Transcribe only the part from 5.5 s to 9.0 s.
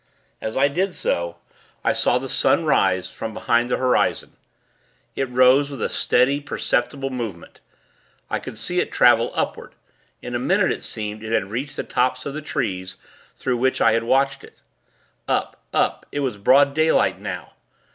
with a steady, perceptible movement. I could see it